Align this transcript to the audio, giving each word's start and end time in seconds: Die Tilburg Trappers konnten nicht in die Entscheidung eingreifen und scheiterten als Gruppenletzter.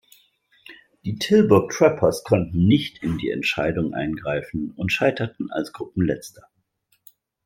Die 1.05 1.17
Tilburg 1.19 1.69
Trappers 1.71 2.23
konnten 2.23 2.65
nicht 2.65 3.03
in 3.03 3.19
die 3.19 3.29
Entscheidung 3.29 3.93
eingreifen 3.93 4.71
und 4.75 4.91
scheiterten 4.91 5.51
als 5.51 5.73
Gruppenletzter. 5.73 6.45